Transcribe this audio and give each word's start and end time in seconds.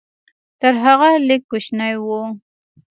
تر 0.61 0.73
هغه 0.83 1.09
لږ 1.27 1.41
کوچنی 1.51 1.93
و. 2.03 2.07